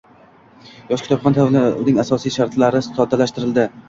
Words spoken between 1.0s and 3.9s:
kitobxon” tanlovining asosiy shartlari soddalashtirilding